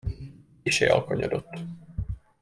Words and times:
Kissé 0.63 0.87
alkonyodott. 0.87 1.59